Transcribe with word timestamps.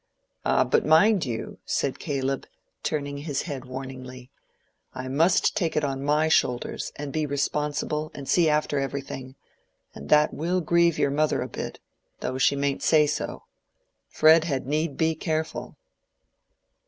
"Ah, 0.43 0.63
but 0.63 0.83
mind 0.83 1.25
you," 1.27 1.59
said 1.63 1.99
Caleb, 1.99 2.47
turning 2.81 3.17
his 3.17 3.43
head 3.43 3.65
warningly, 3.65 4.31
"I 4.95 5.07
must 5.07 5.55
take 5.55 5.75
it 5.77 5.83
on 5.83 6.03
my 6.03 6.27
shoulders, 6.27 6.91
and 6.95 7.13
be 7.13 7.27
responsible, 7.27 8.09
and 8.15 8.27
see 8.27 8.49
after 8.49 8.79
everything; 8.79 9.35
and 9.93 10.09
that 10.09 10.33
will 10.33 10.59
grieve 10.59 10.97
your 10.97 11.11
mother 11.11 11.43
a 11.43 11.47
bit, 11.47 11.79
though 12.19 12.39
she 12.39 12.55
mayn't 12.55 12.81
say 12.81 13.05
so. 13.05 13.43
Fred 14.07 14.45
had 14.45 14.65
need 14.65 14.97
be 14.97 15.13
careful." 15.13 15.77